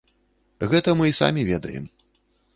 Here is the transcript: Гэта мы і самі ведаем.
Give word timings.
Гэта 0.71 0.95
мы 1.03 1.11
і 1.11 1.15
самі 1.21 1.47
ведаем. 1.51 1.85